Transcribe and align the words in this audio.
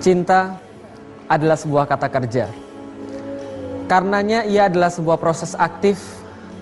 Cinta 0.00 0.56
adalah 1.28 1.60
sebuah 1.60 1.84
kata 1.84 2.08
kerja. 2.08 2.48
Karenanya 3.84 4.48
ia 4.48 4.64
adalah 4.64 4.88
sebuah 4.88 5.20
proses 5.20 5.52
aktif, 5.52 6.00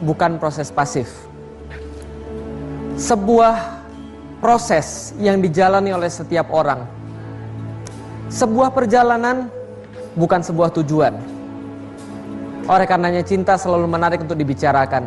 bukan 0.03 0.43
proses 0.43 0.75
pasif. 0.75 1.07
Sebuah 2.98 3.79
proses 4.43 5.14
yang 5.22 5.38
dijalani 5.38 5.95
oleh 5.95 6.11
setiap 6.11 6.51
orang. 6.51 6.82
Sebuah 8.27 8.74
perjalanan 8.74 9.46
bukan 10.18 10.43
sebuah 10.43 10.75
tujuan. 10.82 11.14
Oleh 12.66 12.86
karenanya 12.91 13.23
cinta 13.23 13.55
selalu 13.55 13.86
menarik 13.86 14.18
untuk 14.18 14.34
dibicarakan. 14.34 15.07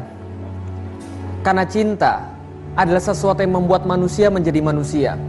Karena 1.44 1.68
cinta 1.68 2.32
adalah 2.80 3.04
sesuatu 3.04 3.44
yang 3.44 3.60
membuat 3.60 3.84
manusia 3.84 4.32
menjadi 4.32 4.64
manusia. 4.64 5.20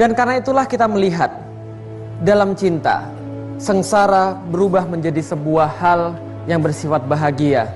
Dan 0.00 0.16
karena 0.16 0.40
itulah 0.40 0.64
kita 0.64 0.88
melihat 0.88 1.43
dalam 2.22 2.54
cinta, 2.54 3.10
sengsara 3.58 4.38
berubah 4.52 4.86
menjadi 4.86 5.18
sebuah 5.18 5.66
hal 5.80 6.00
yang 6.46 6.62
bersifat 6.62 7.02
bahagia. 7.10 7.72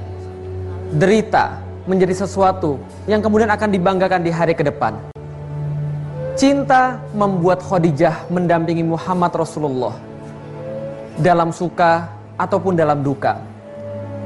Derita 0.95 1.59
menjadi 1.89 2.23
sesuatu 2.23 2.79
yang 3.09 3.19
kemudian 3.25 3.51
akan 3.51 3.69
dibanggakan 3.73 4.21
di 4.23 4.31
hari 4.31 4.55
ke 4.55 4.63
depan. 4.63 4.95
Cinta 6.39 7.03
membuat 7.19 7.59
Khadijah 7.65 8.31
mendampingi 8.31 8.87
Muhammad 8.87 9.35
Rasulullah 9.35 9.99
dalam 11.19 11.51
suka 11.51 12.07
ataupun 12.39 12.79
dalam 12.79 13.03
duka. 13.03 13.43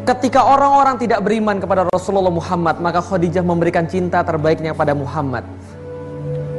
Ketika 0.05 0.45
orang-orang 0.45 0.99
tidak 0.99 1.25
beriman 1.25 1.57
kepada 1.63 1.89
Rasulullah 1.89 2.35
Muhammad, 2.35 2.83
maka 2.85 3.01
Khadijah 3.01 3.41
memberikan 3.41 3.89
cinta 3.89 4.21
terbaiknya 4.21 4.77
pada 4.77 4.93
Muhammad. 4.93 5.47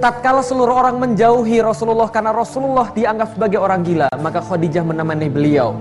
Tatkala 0.04 0.44
seluruh 0.44 0.76
orang 0.76 1.00
menjauhi 1.00 1.64
Rasulullah 1.64 2.12
karena 2.12 2.36
Rasulullah 2.36 2.92
dianggap 2.92 3.40
sebagai 3.40 3.56
orang 3.56 3.88
gila, 3.88 4.12
maka 4.20 4.44
Khadijah 4.44 4.84
menemani 4.84 5.32
beliau. 5.32 5.80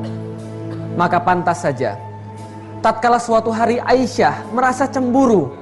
Maka 0.95 1.19
pantas 1.19 1.67
saja. 1.67 1.99
Tatkala 2.79 3.19
suatu 3.19 3.51
hari 3.51 3.83
Aisyah 3.83 4.47
merasa 4.55 4.87
cemburu 4.87 5.59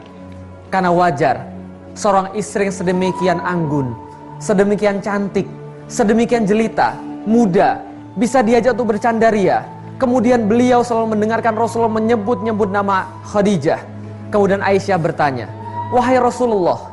karena 0.69 0.93
wajar 0.93 1.49
seorang 1.97 2.37
istri 2.37 2.69
yang 2.69 2.77
sedemikian 2.77 3.39
anggun, 3.41 3.97
sedemikian 4.37 5.01
cantik, 5.01 5.49
sedemikian 5.89 6.45
jelita, 6.45 7.01
muda, 7.25 7.81
bisa 8.13 8.45
diajak 8.45 8.77
untuk 8.77 8.93
bercandaria. 8.93 9.65
Kemudian 9.97 10.45
beliau 10.45 10.85
selalu 10.85 11.17
mendengarkan 11.17 11.57
Rasulullah 11.57 11.97
menyebut-nyebut 11.97 12.69
nama 12.69 13.09
Khadijah. 13.25 13.81
Kemudian 14.29 14.61
Aisyah 14.61 15.01
bertanya, 15.01 15.49
"Wahai 15.97 16.21
Rasulullah, 16.21 16.90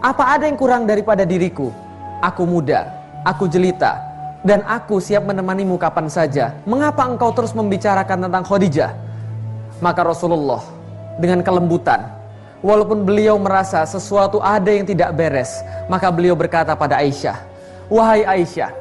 apa 0.00 0.36
ada 0.36 0.44
yang 0.48 0.58
kurang 0.58 0.84
daripada 0.84 1.24
diriku? 1.24 1.72
Aku 2.24 2.48
muda, 2.48 2.88
aku 3.22 3.48
jelita, 3.48 4.00
dan 4.42 4.64
aku 4.64 5.00
siap 5.00 5.24
menemanimu 5.28 5.76
kapan 5.76 6.08
saja. 6.08 6.56
Mengapa 6.64 7.04
engkau 7.08 7.32
terus 7.32 7.52
membicarakan 7.52 8.28
tentang 8.28 8.44
Khadijah?" 8.44 8.92
Maka 9.84 10.00
Rasulullah 10.08 10.64
dengan 11.20 11.44
kelembutan 11.44 12.16
Walaupun 12.64 13.04
beliau 13.04 13.36
merasa 13.36 13.84
sesuatu 13.84 14.40
ada 14.40 14.72
yang 14.72 14.88
tidak 14.88 15.12
beres, 15.12 15.60
maka 15.92 16.08
beliau 16.08 16.32
berkata 16.32 16.72
pada 16.72 16.98
Aisyah, 16.98 17.36
"Wahai 17.92 18.24
Aisyah, 18.24 18.72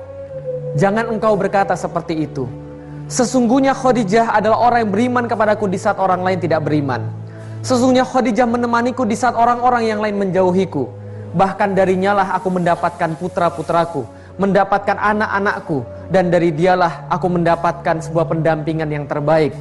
jangan 0.80 1.12
engkau 1.12 1.36
berkata 1.36 1.76
seperti 1.76 2.24
itu. 2.24 2.48
Sesungguhnya 3.12 3.76
Khadijah 3.76 4.32
adalah 4.32 4.58
orang 4.58 4.88
yang 4.88 4.92
beriman 4.96 5.26
kepadaku 5.28 5.70
di 5.70 5.78
saat 5.78 6.00
orang 6.00 6.24
lain 6.24 6.40
tidak 6.42 6.64
beriman. 6.64 7.04
Sesungguhnya 7.62 8.08
Khadijah 8.08 8.48
menemaniku 8.48 9.04
di 9.04 9.14
saat 9.14 9.36
orang-orang 9.36 9.86
yang 9.86 10.00
lain 10.00 10.18
menjauhiku. 10.24 10.90
Bahkan 11.36 11.76
darinya 11.76 12.16
lah 12.16 12.28
aku 12.40 12.48
mendapatkan 12.48 13.20
putra-putraku, 13.20 14.08
mendapatkan 14.40 14.96
anak-anakku, 14.96 15.84
dan 16.08 16.32
dari 16.32 16.56
dialah 16.56 17.12
aku 17.12 17.28
mendapatkan 17.28 18.00
sebuah 18.00 18.32
pendampingan 18.32 18.88
yang 18.88 19.04
terbaik." 19.04 19.52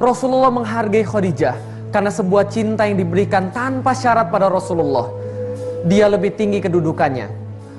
Rasulullah 0.00 0.48
menghargai 0.48 1.04
Khadijah 1.04 1.58
karena 1.92 2.08
sebuah 2.08 2.48
cinta 2.48 2.86
yang 2.88 2.96
diberikan 2.96 3.52
tanpa 3.52 3.92
syarat 3.92 4.32
pada 4.32 4.48
Rasulullah. 4.48 5.10
Dia 5.84 6.08
lebih 6.08 6.34
tinggi 6.38 6.62
kedudukannya, 6.64 7.28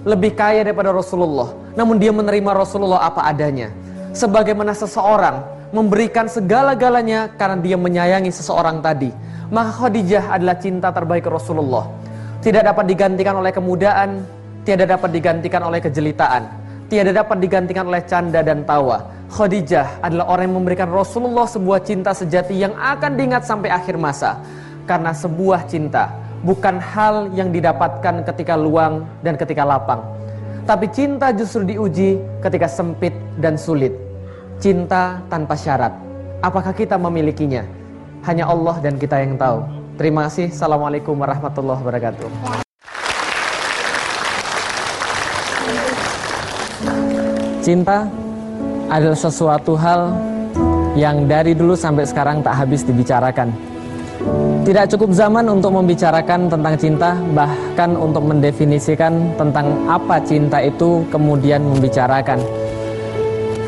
lebih 0.06 0.38
kaya 0.38 0.64
daripada 0.64 0.94
Rasulullah. 0.94 1.52
Namun 1.74 1.96
dia 1.96 2.12
menerima 2.12 2.52
Rasulullah 2.54 3.08
apa 3.08 3.24
adanya. 3.24 3.72
Sebagaimana 4.12 4.76
seseorang 4.76 5.42
memberikan 5.70 6.26
segala-galanya 6.26 7.30
karena 7.38 7.58
dia 7.62 7.78
menyayangi 7.78 8.34
seseorang 8.34 8.82
tadi. 8.82 9.14
Maka 9.50 9.72
Khadijah 9.82 10.30
adalah 10.30 10.58
cinta 10.62 10.94
terbaik 10.94 11.26
Rasulullah. 11.26 11.90
Tidak 12.40 12.64
dapat 12.64 12.86
digantikan 12.88 13.36
oleh 13.36 13.52
kemudaan, 13.52 14.24
tidak 14.64 14.96
dapat 14.96 15.10
digantikan 15.12 15.62
oleh 15.68 15.84
kejelitaan, 15.84 16.48
tidak 16.88 17.12
dapat 17.12 17.38
digantikan 17.44 17.86
oleh 17.92 18.02
canda 18.08 18.40
dan 18.40 18.64
tawa 18.64 19.20
Khadijah 19.30 20.02
adalah 20.02 20.26
orang 20.26 20.50
yang 20.50 20.58
memberikan 20.58 20.90
Rasulullah 20.90 21.46
sebuah 21.46 21.86
cinta 21.86 22.18
sejati 22.18 22.58
yang 22.58 22.74
akan 22.74 23.14
diingat 23.14 23.46
sampai 23.46 23.70
akhir 23.70 24.02
masa. 24.02 24.42
Karena 24.90 25.14
sebuah 25.14 25.70
cinta 25.70 26.10
bukan 26.42 26.82
hal 26.82 27.30
yang 27.38 27.54
didapatkan 27.54 28.26
ketika 28.26 28.58
luang 28.58 29.06
dan 29.22 29.38
ketika 29.38 29.62
lapang. 29.62 30.02
Tapi 30.66 30.90
cinta 30.90 31.30
justru 31.30 31.62
diuji 31.62 32.18
ketika 32.42 32.66
sempit 32.66 33.14
dan 33.38 33.54
sulit. 33.54 33.94
Cinta 34.58 35.22
tanpa 35.30 35.54
syarat. 35.54 35.94
Apakah 36.42 36.74
kita 36.74 36.98
memilikinya? 36.98 37.62
Hanya 38.26 38.50
Allah 38.50 38.82
dan 38.82 38.98
kita 38.98 39.22
yang 39.22 39.38
tahu. 39.38 39.62
Terima 40.00 40.32
kasih. 40.32 40.48
Assalamualaikum 40.48 41.12
warahmatullahi 41.12 41.84
wabarakatuh. 41.84 42.30
Cinta 47.60 48.08
adalah 48.88 49.20
sesuatu 49.20 49.76
hal 49.76 50.16
yang 50.96 51.28
dari 51.28 51.52
dulu 51.52 51.76
sampai 51.76 52.08
sekarang 52.08 52.40
tak 52.40 52.64
habis 52.64 52.88
dibicarakan. 52.88 53.52
Tidak 54.64 54.88
cukup 54.96 55.12
zaman 55.12 55.52
untuk 55.52 55.76
membicarakan 55.76 56.48
tentang 56.48 56.80
cinta, 56.80 57.20
bahkan 57.36 58.00
untuk 58.00 58.24
mendefinisikan 58.24 59.36
tentang 59.36 59.84
apa 59.84 60.16
cinta 60.24 60.64
itu 60.64 61.04
kemudian 61.12 61.60
membicarakan. 61.60 62.40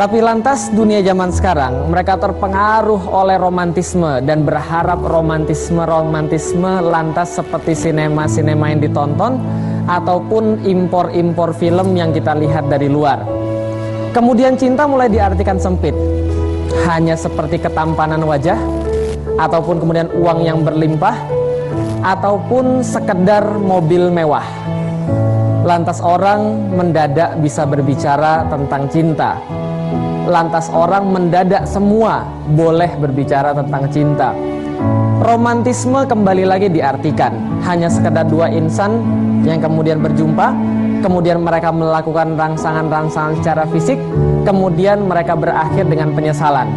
Tapi 0.01 0.17
lantas 0.17 0.73
dunia 0.73 0.97
zaman 1.05 1.29
sekarang 1.29 1.93
mereka 1.93 2.17
terpengaruh 2.17 3.05
oleh 3.05 3.37
romantisme 3.37 4.17
dan 4.25 4.41
berharap 4.41 4.97
romantisme-romantisme 4.97 6.81
lantas 6.89 7.37
seperti 7.37 7.77
sinema-sinema 7.77 8.73
yang 8.73 8.81
ditonton 8.81 9.37
ataupun 9.85 10.65
impor-impor 10.65 11.53
film 11.53 11.93
yang 11.93 12.09
kita 12.17 12.33
lihat 12.33 12.65
dari 12.65 12.89
luar. 12.89 13.21
Kemudian 14.09 14.57
cinta 14.57 14.89
mulai 14.89 15.05
diartikan 15.05 15.61
sempit, 15.61 15.93
hanya 16.89 17.13
seperti 17.13 17.61
ketampanan 17.61 18.25
wajah, 18.25 18.57
ataupun 19.37 19.85
kemudian 19.85 20.09
uang 20.17 20.41
yang 20.41 20.65
berlimpah, 20.65 21.13
ataupun 22.01 22.81
sekedar 22.81 23.45
mobil 23.61 24.09
mewah. 24.09 24.49
Lantas 25.61 26.01
orang 26.01 26.73
mendadak 26.73 27.37
bisa 27.37 27.69
berbicara 27.69 28.49
tentang 28.49 28.89
cinta. 28.89 29.60
Lantas 30.29 30.69
orang 30.69 31.09
mendadak 31.09 31.65
semua 31.65 32.25
boleh 32.53 32.89
berbicara 32.99 33.57
tentang 33.57 33.89
cinta. 33.89 34.29
Romantisme 35.21 36.05
kembali 36.05 36.49
lagi 36.49 36.67
diartikan 36.69 37.61
hanya 37.65 37.89
sekedar 37.89 38.25
dua 38.25 38.49
insan 38.49 39.01
yang 39.45 39.61
kemudian 39.61 40.01
berjumpa 40.01 40.53
kemudian 41.01 41.41
mereka 41.41 41.73
melakukan 41.73 42.37
rangsangan-rangsangan 42.37 43.41
secara 43.41 43.65
fisik, 43.73 43.97
kemudian 44.45 45.09
mereka 45.09 45.33
berakhir 45.33 45.89
dengan 45.89 46.13
penyesalan. 46.13 46.69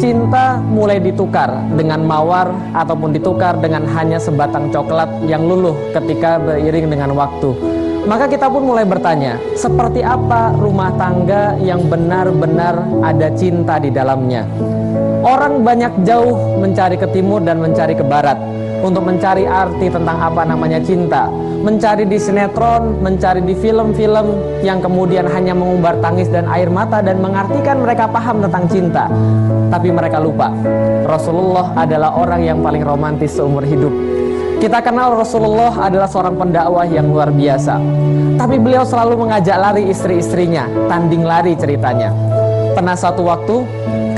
Cinta 0.00 0.56
mulai 0.60 0.96
ditukar 0.96 1.52
dengan 1.76 2.00
mawar 2.04 2.52
ataupun 2.72 3.12
ditukar 3.12 3.60
dengan 3.60 3.84
hanya 3.92 4.16
sebatang 4.16 4.72
coklat 4.72 5.08
yang 5.28 5.44
luluh 5.44 5.76
ketika 5.92 6.40
beriring 6.40 6.88
dengan 6.88 7.12
waktu. 7.12 7.79
Maka 8.08 8.24
kita 8.28 8.48
pun 8.48 8.64
mulai 8.64 8.88
bertanya, 8.88 9.36
seperti 9.52 10.00
apa 10.00 10.56
rumah 10.56 10.88
tangga 10.96 11.56
yang 11.60 11.84
benar-benar 11.84 12.80
ada 13.04 13.28
cinta 13.36 13.76
di 13.76 13.92
dalamnya? 13.92 14.48
Orang 15.20 15.60
banyak 15.60 16.08
jauh 16.08 16.56
mencari 16.56 16.96
ke 16.96 17.04
timur 17.12 17.44
dan 17.44 17.60
mencari 17.60 17.92
ke 17.92 18.00
barat 18.00 18.40
untuk 18.80 19.04
mencari 19.04 19.44
arti 19.44 19.92
tentang 19.92 20.16
apa 20.16 20.48
namanya 20.48 20.80
cinta 20.80 21.28
mencari 21.60 22.08
di 22.08 22.16
sinetron, 22.16 23.04
mencari 23.04 23.44
di 23.44 23.52
film-film 23.52 24.26
yang 24.64 24.80
kemudian 24.80 25.28
hanya 25.28 25.52
mengumbar 25.52 26.00
tangis 26.00 26.32
dan 26.32 26.48
air 26.48 26.72
mata 26.72 27.04
dan 27.04 27.20
mengartikan 27.20 27.84
mereka 27.84 28.08
paham 28.08 28.40
tentang 28.40 28.64
cinta. 28.66 29.04
Tapi 29.68 29.92
mereka 29.92 30.18
lupa, 30.18 30.50
Rasulullah 31.04 31.76
adalah 31.76 32.16
orang 32.16 32.42
yang 32.42 32.58
paling 32.64 32.82
romantis 32.82 33.36
seumur 33.36 33.62
hidup. 33.62 34.09
Kita 34.60 34.84
kenal 34.84 35.16
Rasulullah 35.16 35.72
adalah 35.88 36.04
seorang 36.04 36.36
pendakwah 36.36 36.84
yang 36.84 37.08
luar 37.08 37.32
biasa. 37.32 37.80
Tapi 38.36 38.60
beliau 38.60 38.84
selalu 38.84 39.24
mengajak 39.24 39.56
lari 39.56 39.88
istri-istrinya, 39.88 40.68
tanding 40.84 41.24
lari 41.24 41.56
ceritanya. 41.56 42.12
Pernah 42.76 42.92
satu 42.92 43.24
waktu 43.24 43.64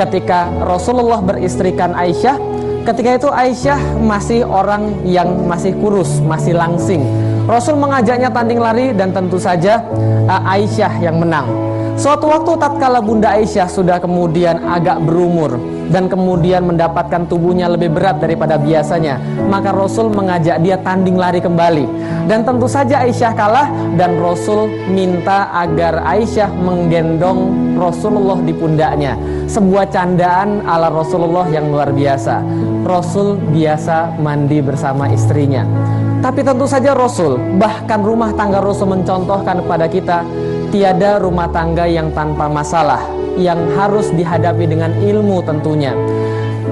ketika 0.03 0.51
Rasulullah 0.67 1.23
beristrikan 1.23 1.95
Aisyah, 1.95 2.43
ketika 2.83 3.23
itu 3.23 3.29
Aisyah 3.31 4.03
masih 4.03 4.43
orang 4.43 5.07
yang 5.07 5.47
masih 5.47 5.79
kurus, 5.79 6.19
masih 6.27 6.59
langsing 6.59 7.07
Rasul 7.47 7.75
mengajaknya 7.75 8.31
tanding 8.31 8.63
lari 8.63 8.95
dan 8.95 9.11
tentu 9.11 9.39
saja 9.39 9.83
uh, 10.31 10.43
Aisyah 10.47 11.03
yang 11.03 11.19
menang. 11.19 11.51
Suatu 11.93 12.25
waktu 12.31 12.57
tatkala 12.57 13.05
Bunda 13.05 13.37
Aisyah 13.37 13.69
sudah 13.69 14.01
kemudian 14.01 14.65
agak 14.65 15.05
berumur 15.05 15.61
dan 15.93 16.09
kemudian 16.09 16.65
mendapatkan 16.65 17.29
tubuhnya 17.29 17.69
lebih 17.69 17.93
berat 17.93 18.17
daripada 18.17 18.57
biasanya, 18.57 19.21
maka 19.53 19.77
Rasul 19.77 20.09
mengajak 20.09 20.65
dia 20.65 20.81
tanding 20.81 21.21
lari 21.21 21.45
kembali. 21.45 21.85
Dan 22.31 22.49
tentu 22.49 22.65
saja 22.65 23.05
Aisyah 23.05 23.33
kalah 23.37 23.69
dan 24.01 24.17
Rasul 24.17 24.73
minta 24.89 25.53
agar 25.53 26.01
Aisyah 26.01 26.49
menggendong 26.49 27.77
Rasulullah 27.77 28.41
di 28.41 28.57
pundaknya. 28.57 29.19
Sebuah 29.51 29.93
candaan 29.93 30.65
ala 30.65 30.89
Rasulullah 30.89 31.45
yang 31.53 31.69
luar 31.69 31.93
biasa. 31.93 32.41
Rasul 32.89 33.37
biasa 33.53 34.17
mandi 34.17 34.65
bersama 34.65 35.13
istrinya. 35.13 35.67
Tapi 36.23 36.47
tentu 36.47 36.71
saja 36.71 36.95
Rasul, 36.95 37.35
bahkan 37.59 37.99
rumah 37.99 38.31
tangga 38.39 38.63
Rasul 38.63 38.95
mencontohkan 38.95 39.67
kepada 39.67 39.91
kita 39.91 40.23
tiada 40.71 41.19
rumah 41.19 41.51
tangga 41.51 41.83
yang 41.83 42.15
tanpa 42.15 42.47
masalah 42.47 43.03
yang 43.35 43.59
harus 43.75 44.07
dihadapi 44.15 44.71
dengan 44.71 44.95
ilmu 45.03 45.43
tentunya. 45.43 45.91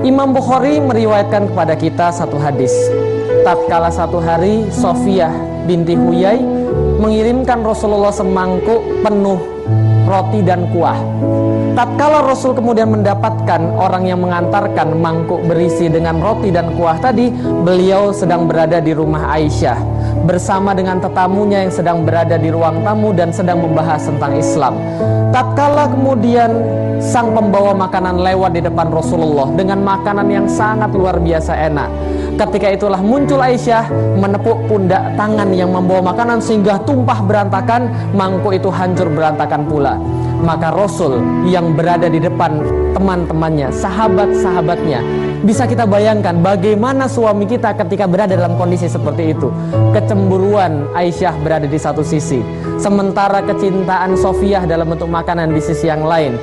Imam 0.06 0.30
Bukhari 0.30 0.78
meriwayatkan 0.78 1.50
kepada 1.50 1.74
kita 1.74 2.14
satu 2.14 2.38
hadis. 2.38 2.70
Tatkala 3.42 3.90
satu 3.90 4.22
hari 4.22 4.70
Sofiyah 4.70 5.34
binti 5.66 5.98
Huyai 5.98 6.38
mengirimkan 7.02 7.66
Rasulullah 7.66 8.14
semangkuk 8.14 9.02
penuh 9.02 9.40
roti 10.10 10.42
dan 10.42 10.66
kuah. 10.74 10.98
Tatkala 11.78 12.26
Rasul 12.26 12.58
kemudian 12.58 12.90
mendapatkan 12.90 13.62
orang 13.78 14.10
yang 14.10 14.18
mengantarkan 14.18 14.98
mangkuk 14.98 15.38
berisi 15.46 15.86
dengan 15.86 16.18
roti 16.18 16.50
dan 16.50 16.74
kuah 16.74 16.98
tadi, 16.98 17.30
beliau 17.62 18.10
sedang 18.10 18.50
berada 18.50 18.82
di 18.82 18.90
rumah 18.90 19.30
Aisyah 19.38 19.78
bersama 20.26 20.74
dengan 20.74 20.98
tetamunya 20.98 21.62
yang 21.62 21.72
sedang 21.72 22.02
berada 22.02 22.36
di 22.36 22.50
ruang 22.50 22.82
tamu 22.82 23.14
dan 23.14 23.30
sedang 23.30 23.62
membahas 23.62 24.02
tentang 24.10 24.34
Islam. 24.34 24.74
Tatkala 25.30 25.86
kemudian 25.94 26.50
sang 27.00 27.32
pembawa 27.32 27.72
makanan 27.72 28.20
lewat 28.20 28.52
di 28.52 28.60
depan 28.60 28.92
Rasulullah 28.92 29.48
dengan 29.56 29.80
makanan 29.80 30.28
yang 30.28 30.46
sangat 30.50 30.92
luar 30.92 31.16
biasa 31.16 31.54
enak. 31.70 31.88
Ketika 32.40 32.72
itulah 32.72 33.04
muncul 33.04 33.36
Aisyah 33.36 33.92
menepuk 34.16 34.64
pundak 34.64 35.12
tangan 35.20 35.52
yang 35.52 35.76
membawa 35.76 36.08
makanan 36.08 36.40
sehingga 36.40 36.80
tumpah 36.88 37.20
berantakan, 37.20 37.92
mangkuk 38.16 38.56
itu 38.56 38.72
hancur 38.72 39.12
berantakan 39.12 39.68
pula. 39.68 40.00
Maka 40.40 40.72
Rasul 40.72 41.20
yang 41.44 41.76
berada 41.76 42.08
di 42.08 42.16
depan 42.16 42.64
teman-temannya, 42.96 43.68
sahabat-sahabatnya, 43.68 45.04
bisa 45.40 45.64
kita 45.64 45.88
bayangkan 45.88 46.36
bagaimana 46.40 47.08
suami 47.08 47.48
kita 47.48 47.72
ketika 47.76 48.04
berada 48.04 48.36
dalam 48.36 48.60
kondisi 48.60 48.88
seperti 48.88 49.32
itu. 49.32 49.48
Kecemburuan 49.96 50.92
Aisyah 50.92 51.34
berada 51.40 51.64
di 51.64 51.78
satu 51.80 52.04
sisi, 52.04 52.44
sementara 52.76 53.40
kecintaan 53.44 54.16
Sofiah 54.20 54.68
dalam 54.68 54.92
bentuk 54.92 55.08
makanan 55.08 55.52
di 55.52 55.60
sisi 55.62 55.88
yang 55.88 56.04
lain 56.04 56.36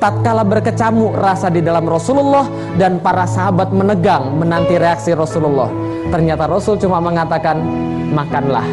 tatkala 0.00 0.42
berkecamuk 0.42 1.12
rasa 1.12 1.52
di 1.52 1.60
dalam 1.60 1.84
Rasulullah 1.84 2.48
dan 2.80 2.98
para 3.04 3.28
sahabat 3.28 3.68
menegang 3.70 4.32
menanti 4.40 4.80
reaksi 4.80 5.12
Rasulullah. 5.12 5.68
Ternyata 6.08 6.48
Rasul 6.48 6.80
cuma 6.80 6.98
mengatakan, 6.98 7.60
"Makanlah." 8.10 8.64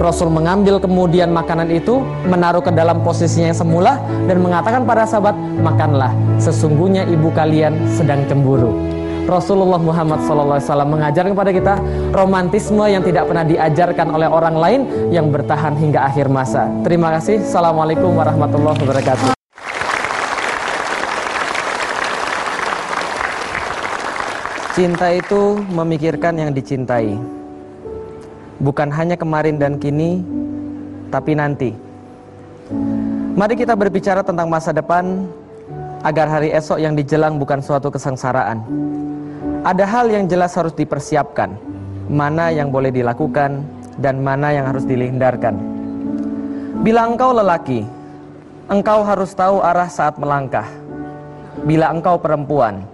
Rasul 0.00 0.32
mengambil 0.32 0.82
kemudian 0.82 1.30
makanan 1.30 1.70
itu, 1.70 2.02
menaruh 2.26 2.64
ke 2.64 2.74
dalam 2.74 3.04
posisinya 3.06 3.54
yang 3.54 3.60
semula 3.60 3.92
dan 4.26 4.42
mengatakan 4.42 4.82
pada 4.82 5.06
sahabat, 5.06 5.36
"Makanlah, 5.62 6.10
sesungguhnya 6.42 7.06
ibu 7.06 7.30
kalian 7.30 7.78
sedang 7.94 8.26
cemburu." 8.26 8.74
Rasulullah 9.24 9.80
Muhammad 9.80 10.20
SAW 10.28 10.84
mengajarkan 10.84 11.32
kepada 11.32 11.52
kita 11.52 11.74
romantisme 12.12 12.84
yang 12.84 13.00
tidak 13.00 13.24
pernah 13.24 13.44
diajarkan 13.44 14.12
oleh 14.12 14.28
orang 14.28 14.56
lain 14.56 14.80
yang 15.08 15.32
bertahan 15.32 15.72
hingga 15.80 16.04
akhir 16.04 16.28
masa. 16.28 16.68
Terima 16.84 17.08
kasih. 17.16 17.40
Assalamualaikum 17.40 18.12
warahmatullahi 18.12 18.76
wabarakatuh. 18.84 19.32
Cinta 24.74 25.08
itu 25.14 25.62
memikirkan 25.72 26.34
yang 26.34 26.50
dicintai. 26.50 27.14
Bukan 28.58 28.90
hanya 28.90 29.14
kemarin 29.14 29.56
dan 29.56 29.78
kini, 29.78 30.20
tapi 31.08 31.32
nanti. 31.38 31.70
Mari 33.34 33.54
kita 33.54 33.72
berbicara 33.78 34.20
tentang 34.26 34.50
masa 34.50 34.74
depan 34.74 35.26
agar 36.04 36.28
hari 36.28 36.52
esok 36.52 36.76
yang 36.76 36.92
dijelang 36.92 37.38
bukan 37.40 37.62
suatu 37.62 37.88
kesengsaraan. 37.88 38.60
Ada 39.64 39.88
hal 39.88 40.12
yang 40.12 40.28
jelas 40.28 40.52
harus 40.60 40.76
dipersiapkan, 40.76 41.56
mana 42.12 42.52
yang 42.52 42.68
boleh 42.68 42.92
dilakukan 42.92 43.64
dan 43.96 44.20
mana 44.20 44.52
yang 44.52 44.68
harus 44.68 44.84
dihindarkan. 44.84 45.56
Bila 46.84 47.08
engkau 47.08 47.32
lelaki, 47.32 47.80
engkau 48.68 49.00
harus 49.00 49.32
tahu 49.32 49.64
arah 49.64 49.88
saat 49.88 50.20
melangkah. 50.20 50.68
Bila 51.64 51.88
engkau 51.96 52.20
perempuan, 52.20 52.84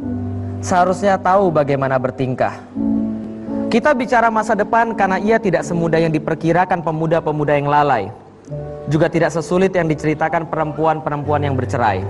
seharusnya 0.63 1.19
tahu 1.19 1.51
bagaimana 1.51 1.99
bertingkah. 1.99 2.55
Kita 3.67 3.91
bicara 3.91 4.31
masa 4.31 4.55
depan 4.55 4.95
karena 4.95 5.19
ia 5.19 5.43
tidak 5.43 5.67
semudah 5.67 5.99
yang 5.99 6.15
diperkirakan 6.15 6.87
pemuda-pemuda 6.87 7.59
yang 7.59 7.67
lalai. 7.67 8.15
Juga 8.87 9.11
tidak 9.11 9.35
sesulit 9.35 9.75
yang 9.75 9.91
diceritakan 9.91 10.47
perempuan-perempuan 10.47 11.51
yang 11.51 11.59
bercerai. 11.59 12.07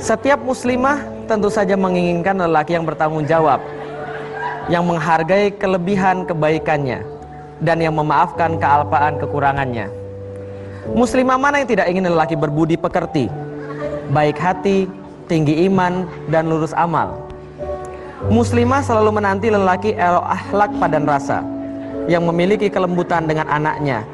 Setiap 0.00 0.40
muslimah 0.40 1.04
tentu 1.32 1.48
saja 1.48 1.80
menginginkan 1.80 2.36
lelaki 2.36 2.76
yang 2.76 2.84
bertanggung 2.84 3.24
jawab, 3.24 3.64
yang 4.68 4.84
menghargai 4.84 5.48
kelebihan 5.56 6.28
kebaikannya, 6.28 7.00
dan 7.64 7.80
yang 7.80 7.96
memaafkan 7.96 8.60
kealpaan 8.60 9.16
kekurangannya. 9.16 9.88
Muslimah 10.92 11.40
mana 11.40 11.64
yang 11.64 11.70
tidak 11.72 11.88
ingin 11.88 12.12
lelaki 12.12 12.36
berbudi 12.36 12.76
pekerti, 12.76 13.32
baik 14.12 14.36
hati, 14.36 14.84
tinggi 15.24 15.64
iman, 15.72 16.04
dan 16.28 16.52
lurus 16.52 16.76
amal. 16.76 17.16
Muslimah 18.28 18.84
selalu 18.84 19.16
menanti 19.16 19.48
lelaki 19.48 19.96
elok 19.96 20.28
akhlak 20.28 20.70
padan 20.76 21.08
rasa 21.08 21.40
yang 22.12 22.28
memiliki 22.28 22.68
kelembutan 22.68 23.24
dengan 23.24 23.48
anaknya, 23.48 24.04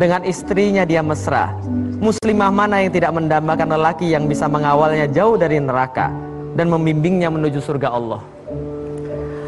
dengan 0.00 0.24
istrinya 0.24 0.88
dia 0.88 1.04
mesra. 1.04 1.52
Muslimah 2.00 2.48
mana 2.48 2.80
yang 2.80 2.90
tidak 2.96 3.12
mendambakan 3.12 3.76
lelaki 3.76 4.08
yang 4.08 4.24
bisa 4.24 4.48
mengawalnya 4.48 5.06
jauh 5.06 5.38
dari 5.38 5.62
neraka 5.62 6.31
dan 6.56 6.68
membimbingnya 6.68 7.32
menuju 7.32 7.60
surga 7.60 7.88
Allah. 7.92 8.20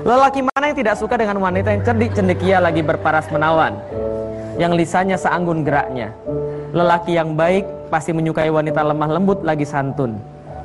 Lelaki 0.04 0.44
mana 0.44 0.68
yang 0.68 0.76
tidak 0.76 1.00
suka 1.00 1.16
dengan 1.16 1.40
wanita 1.40 1.72
yang 1.72 1.80
cerdik 1.80 2.12
cendekia 2.12 2.60
lagi 2.60 2.84
berparas 2.84 3.24
menawan, 3.32 3.72
yang 4.60 4.76
lisannya 4.76 5.16
seanggun 5.16 5.64
geraknya. 5.64 6.12
Lelaki 6.76 7.16
yang 7.16 7.32
baik 7.32 7.64
pasti 7.88 8.12
menyukai 8.12 8.52
wanita 8.52 8.84
lemah 8.84 9.16
lembut 9.16 9.40
lagi 9.46 9.64
santun, 9.64 10.20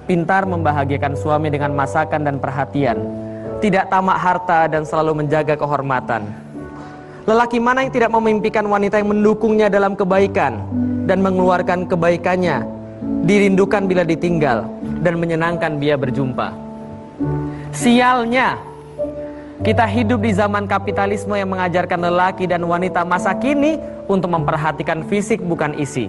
pintar 0.10 0.44
membahagiakan 0.44 1.16
suami 1.16 1.48
dengan 1.48 1.72
masakan 1.72 2.28
dan 2.28 2.36
perhatian, 2.36 3.00
tidak 3.64 3.88
tamak 3.88 4.20
harta 4.20 4.68
dan 4.68 4.84
selalu 4.84 5.24
menjaga 5.24 5.56
kehormatan. 5.56 6.26
Lelaki 7.30 7.62
mana 7.62 7.86
yang 7.86 7.94
tidak 7.94 8.12
memimpikan 8.12 8.66
wanita 8.66 8.98
yang 8.98 9.14
mendukungnya 9.14 9.70
dalam 9.70 9.94
kebaikan 9.94 10.66
dan 11.06 11.22
mengeluarkan 11.22 11.86
kebaikannya, 11.86 12.79
dirindukan 13.24 13.88
bila 13.88 14.04
ditinggal 14.04 14.68
dan 15.00 15.14
menyenangkan 15.20 15.80
bila 15.80 15.96
berjumpa. 15.96 16.52
Sialnya, 17.72 18.60
kita 19.60 19.84
hidup 19.84 20.24
di 20.24 20.32
zaman 20.32 20.66
kapitalisme 20.72 21.36
yang 21.36 21.52
mengajarkan 21.52 22.00
lelaki 22.00 22.48
dan 22.48 22.64
wanita 22.64 23.04
masa 23.04 23.36
kini 23.36 23.76
untuk 24.08 24.32
memperhatikan 24.32 25.04
fisik 25.08 25.44
bukan 25.44 25.76
isi. 25.76 26.08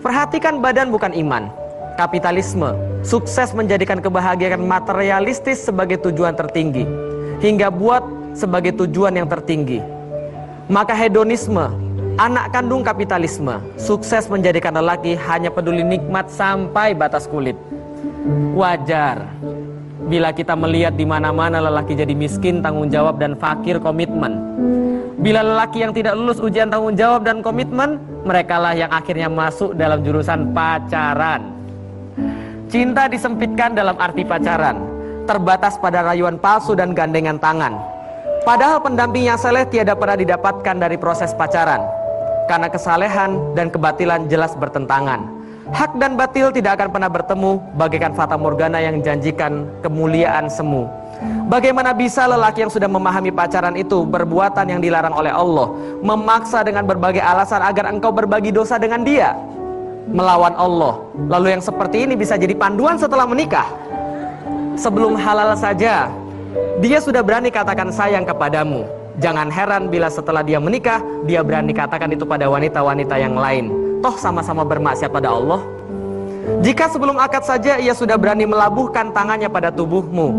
Perhatikan 0.00 0.60
badan 0.60 0.92
bukan 0.92 1.12
iman. 1.16 1.48
Kapitalisme 1.96 2.76
sukses 3.04 3.52
menjadikan 3.52 4.00
kebahagiaan 4.00 4.64
materialistis 4.64 5.60
sebagai 5.60 6.00
tujuan 6.00 6.32
tertinggi 6.32 6.88
hingga 7.44 7.68
buat 7.68 8.00
sebagai 8.32 8.72
tujuan 8.84 9.16
yang 9.16 9.28
tertinggi. 9.28 9.80
Maka 10.70 10.94
hedonisme, 10.94 11.66
anak 12.20 12.52
kandung 12.52 12.84
kapitalisme, 12.84 13.56
sukses 13.80 14.28
menjadikan 14.28 14.76
lelaki 14.76 15.16
hanya 15.16 15.48
peduli 15.48 15.80
nikmat 15.80 16.28
sampai 16.28 16.92
batas 16.92 17.24
kulit. 17.24 17.56
Wajar 18.52 19.24
bila 20.04 20.28
kita 20.28 20.52
melihat 20.52 20.92
di 21.00 21.08
mana-mana 21.08 21.64
lelaki 21.64 21.96
jadi 21.96 22.12
miskin, 22.12 22.60
tanggung 22.60 22.92
jawab 22.92 23.16
dan 23.16 23.32
fakir 23.40 23.80
komitmen. 23.80 24.36
Bila 25.20 25.40
lelaki 25.40 25.80
yang 25.80 25.96
tidak 25.96 26.12
lulus 26.16 26.40
ujian 26.44 26.68
tanggung 26.68 26.92
jawab 26.92 27.24
dan 27.24 27.40
komitmen, 27.40 27.96
merekalah 28.28 28.76
yang 28.76 28.92
akhirnya 28.92 29.32
masuk 29.32 29.72
dalam 29.72 30.04
jurusan 30.04 30.52
pacaran. 30.52 31.56
Cinta 32.68 33.08
disempitkan 33.08 33.72
dalam 33.72 33.96
arti 33.96 34.28
pacaran, 34.28 34.76
terbatas 35.24 35.80
pada 35.80 36.04
rayuan 36.04 36.36
palsu 36.36 36.76
dan 36.76 36.92
gandengan 36.92 37.40
tangan. 37.40 37.76
Padahal 38.40 38.80
pendamping 38.80 39.28
yang 39.28 39.36
saleh 39.36 39.68
tiada 39.68 39.92
pernah 39.92 40.16
didapatkan 40.16 40.76
dari 40.80 40.96
proses 40.96 41.36
pacaran, 41.36 41.99
karena 42.50 42.66
kesalehan 42.66 43.54
dan 43.54 43.70
kebatilan 43.70 44.26
jelas 44.26 44.58
bertentangan. 44.58 45.22
Hak 45.70 45.94
dan 46.02 46.18
batil 46.18 46.50
tidak 46.50 46.82
akan 46.82 46.90
pernah 46.90 47.06
bertemu 47.06 47.62
bagaikan 47.78 48.10
fata 48.10 48.34
morgana 48.34 48.82
yang 48.82 48.98
janjikan 49.06 49.70
kemuliaan 49.86 50.50
semu. 50.50 50.90
Bagaimana 51.46 51.94
bisa 51.94 52.26
lelaki 52.26 52.66
yang 52.66 52.72
sudah 52.74 52.90
memahami 52.90 53.30
pacaran 53.30 53.78
itu 53.78 54.02
berbuatan 54.02 54.66
yang 54.66 54.82
dilarang 54.82 55.14
oleh 55.14 55.30
Allah, 55.30 55.70
memaksa 56.02 56.66
dengan 56.66 56.90
berbagai 56.90 57.22
alasan 57.22 57.62
agar 57.62 57.86
engkau 57.86 58.10
berbagi 58.10 58.50
dosa 58.50 58.82
dengan 58.82 59.06
dia, 59.06 59.38
melawan 60.10 60.58
Allah. 60.58 60.98
Lalu 61.30 61.54
yang 61.54 61.62
seperti 61.62 62.02
ini 62.02 62.18
bisa 62.18 62.34
jadi 62.34 62.56
panduan 62.58 62.98
setelah 62.98 63.30
menikah. 63.30 63.68
Sebelum 64.74 65.14
halal 65.14 65.54
saja, 65.54 66.10
dia 66.82 66.98
sudah 66.98 67.22
berani 67.22 67.54
katakan 67.54 67.94
sayang 67.94 68.26
kepadamu. 68.26 68.99
Jangan 69.20 69.52
heran 69.52 69.92
bila 69.92 70.08
setelah 70.08 70.40
dia 70.40 70.56
menikah, 70.56 71.04
dia 71.28 71.44
berani 71.44 71.76
katakan 71.76 72.08
itu 72.08 72.24
pada 72.24 72.48
wanita-wanita 72.48 73.20
yang 73.20 73.36
lain. 73.36 73.68
Toh 74.00 74.16
sama-sama 74.16 74.64
bermaksiat 74.64 75.12
pada 75.12 75.28
Allah. 75.28 75.60
Jika 76.64 76.88
sebelum 76.88 77.20
akad 77.20 77.44
saja 77.44 77.76
ia 77.76 77.92
sudah 77.92 78.16
berani 78.16 78.48
melabuhkan 78.48 79.12
tangannya 79.12 79.52
pada 79.52 79.68
tubuhmu, 79.68 80.32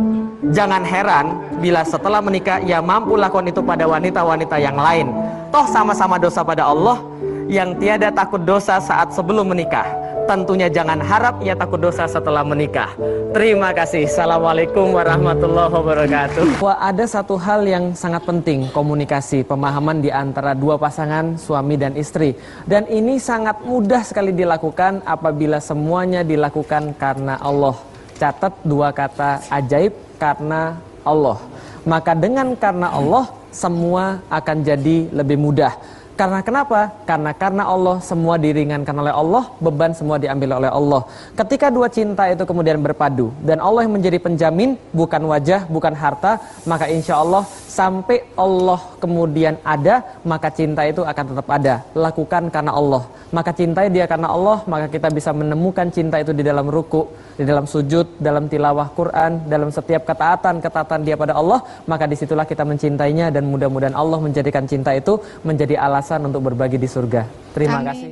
jangan 0.50 0.82
heran 0.82 1.38
bila 1.62 1.86
setelah 1.86 2.26
menikah 2.26 2.58
ia 2.66 2.82
mampu 2.82 3.14
lakukan 3.14 3.54
itu 3.54 3.62
pada 3.62 3.86
wanita-wanita 3.86 4.58
yang 4.58 4.74
lain. 4.74 5.14
Toh 5.54 5.70
sama-sama 5.70 6.18
dosa 6.18 6.42
pada 6.42 6.66
Allah 6.66 6.98
yang 7.46 7.78
tiada 7.78 8.10
takut 8.10 8.42
dosa 8.42 8.82
saat 8.82 9.14
sebelum 9.14 9.46
menikah. 9.46 10.01
Tentunya 10.32 10.72
jangan 10.72 11.04
harap 11.04 11.44
ia 11.44 11.52
takut 11.52 11.76
dosa 11.76 12.08
setelah 12.08 12.40
menikah. 12.40 12.96
Terima 13.36 13.76
kasih. 13.76 14.08
Assalamualaikum 14.08 14.96
warahmatullahi 14.96 15.68
wabarakatuh. 15.68 16.64
Wah, 16.64 16.80
ada 16.80 17.04
satu 17.04 17.36
hal 17.36 17.68
yang 17.68 17.92
sangat 17.92 18.24
penting, 18.24 18.72
komunikasi, 18.72 19.44
pemahaman 19.44 20.00
di 20.00 20.08
antara 20.08 20.56
dua 20.56 20.80
pasangan 20.80 21.36
suami 21.36 21.76
dan 21.76 22.00
istri. 22.00 22.32
Dan 22.64 22.88
ini 22.88 23.20
sangat 23.20 23.60
mudah 23.68 24.08
sekali 24.08 24.32
dilakukan 24.32 25.04
apabila 25.04 25.60
semuanya 25.60 26.24
dilakukan 26.24 26.96
karena 26.96 27.36
Allah. 27.44 27.76
Catat 28.16 28.56
dua 28.64 28.96
kata 28.96 29.44
ajaib 29.52 29.92
karena 30.16 30.80
Allah. 31.04 31.44
Maka 31.84 32.16
dengan 32.16 32.56
karena 32.56 32.88
Allah 32.88 33.28
semua 33.52 34.24
akan 34.32 34.58
jadi 34.64 35.12
lebih 35.12 35.36
mudah. 35.36 35.76
Karena 36.20 36.40
kenapa? 36.48 36.80
Karena 37.10 37.32
karena 37.44 37.64
Allah 37.74 37.96
semua 38.10 38.36
diringankan 38.46 38.96
oleh 39.04 39.14
Allah, 39.22 39.44
beban 39.66 39.92
semua 40.00 40.18
diambil 40.24 40.60
oleh 40.60 40.72
Allah. 40.80 41.02
Ketika 41.40 41.68
dua 41.78 41.88
cinta 41.98 42.24
itu 42.34 42.44
kemudian 42.50 42.78
berpadu 42.86 43.28
dan 43.50 43.58
Allah 43.68 43.82
yang 43.86 43.94
menjadi 43.98 44.18
penjamin 44.26 44.78
bukan 45.00 45.24
wajah, 45.32 45.62
bukan 45.76 45.96
harta, 46.04 46.32
maka 46.72 46.86
insya 46.96 47.16
Allah 47.24 47.44
sampai 47.80 48.18
Allah 48.46 48.80
kemudian 49.04 49.56
ada, 49.76 49.96
maka 50.32 50.48
cinta 50.60 50.84
itu 50.92 51.02
akan 51.12 51.26
tetap 51.32 51.48
ada. 51.58 51.76
Lakukan 52.06 52.44
karena 52.56 52.72
Allah. 52.82 53.04
Maka 53.38 53.52
cintai 53.60 53.88
dia 53.96 54.06
karena 54.12 54.28
Allah, 54.36 54.58
maka 54.74 54.88
kita 54.96 55.08
bisa 55.18 55.32
menemukan 55.32 55.88
cinta 55.96 56.20
itu 56.24 56.32
di 56.40 56.44
dalam 56.50 56.68
ruku, 56.76 57.04
di 57.40 57.46
dalam 57.48 57.66
sujud, 57.74 58.20
dalam 58.28 58.52
tilawah 58.52 58.88
Quran, 59.00 59.32
dalam 59.54 59.70
setiap 59.78 60.04
ketaatan-ketaatan 60.10 61.00
dia 61.08 61.16
pada 61.24 61.34
Allah, 61.42 61.60
maka 61.92 62.06
di 62.12 62.16
situlah 62.20 62.44
kita 62.52 62.64
mencintainya 62.72 63.32
dan 63.36 63.48
mudah-mudahan 63.54 63.96
Allah 63.96 64.20
menjadikan 64.20 64.68
cinta 64.68 64.92
itu 65.02 65.16
menjadi 65.48 65.76
alasan 65.86 66.28
untuk 66.28 66.44
berbagi 66.52 66.76
di 66.76 66.90
surga. 66.96 67.22
Terima 67.56 67.80
Amin. 67.80 67.88
kasih. 67.92 68.10